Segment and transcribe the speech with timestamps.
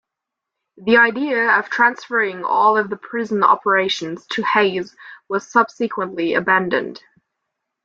[0.77, 4.95] The idea of transferring all of the prison operations to Hayes
[5.29, 7.03] was subsequently abandoned.